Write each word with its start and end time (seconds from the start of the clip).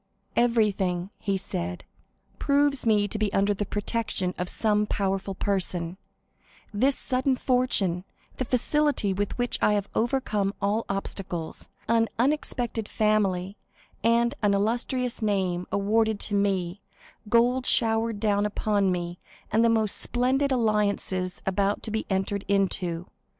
50153m 0.35 0.41
"Everything," 0.43 1.09
he 1.19 1.37
said, 1.37 1.83
"proves 2.39 2.87
me 2.87 3.07
to 3.07 3.19
be 3.19 3.31
under 3.33 3.53
the 3.53 3.67
protection 3.67 4.33
of 4.35 4.49
some 4.49 4.87
powerful 4.87 5.35
person,—this 5.35 6.97
sudden 6.97 7.35
fortune, 7.35 8.03
the 8.37 8.45
facility 8.45 9.13
with 9.13 9.37
which 9.37 9.59
I 9.61 9.73
have 9.73 9.87
overcome 9.93 10.55
all 10.59 10.85
obstacles, 10.89 11.67
an 11.87 12.09
unexpected 12.17 12.89
family 12.89 13.57
and 14.03 14.33
an 14.41 14.55
illustrious 14.55 15.21
name 15.21 15.67
awarded 15.71 16.19
to 16.21 16.33
me, 16.33 16.81
gold 17.29 17.67
showered 17.67 18.19
down 18.19 18.47
upon 18.47 18.91
me, 18.91 19.19
and 19.51 19.63
the 19.63 19.69
most 19.69 19.99
splendid 19.99 20.51
alliances 20.51 21.43
about 21.45 21.83
to 21.83 21.91
be 21.91 22.07
entered 22.09 22.43
into. 22.47 23.05